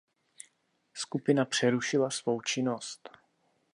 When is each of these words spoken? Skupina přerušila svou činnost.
Skupina 0.93 1.45
přerušila 1.45 2.09
svou 2.09 2.41
činnost. 2.41 3.09